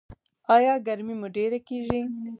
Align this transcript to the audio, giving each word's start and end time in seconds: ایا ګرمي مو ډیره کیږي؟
ایا 0.55 0.73
ګرمي 0.85 1.15
مو 1.19 1.27
ډیره 1.35 1.59
کیږي؟ 1.67 1.99